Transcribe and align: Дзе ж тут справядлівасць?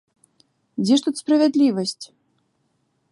Дзе 0.83 0.97
ж 1.01 1.05
тут 1.07 1.15
справядлівасць? 1.21 2.05